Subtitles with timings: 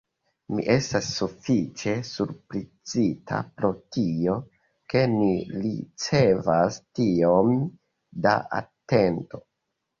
[0.51, 4.39] Mi estas sufiĉe surprizita pro tio,
[4.95, 5.29] ke ni
[5.69, 7.57] ricevas tiom
[8.27, 9.47] da atento.